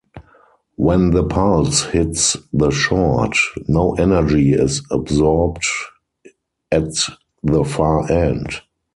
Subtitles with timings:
[0.77, 5.61] When the pulse hits the short, no energy is absorbed
[6.71, 6.93] at
[7.43, 8.61] the far end.